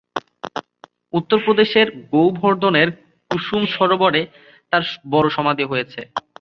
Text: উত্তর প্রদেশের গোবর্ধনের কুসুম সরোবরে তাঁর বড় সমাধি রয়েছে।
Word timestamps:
উত্তর 1.13 1.39
প্রদেশের 1.45 1.87
গোবর্ধনের 2.11 2.87
কুসুম 3.31 3.61
সরোবরে 3.75 4.21
তাঁর 4.71 4.83
বড় 5.11 5.27
সমাধি 5.37 5.63
রয়েছে। 5.65 6.01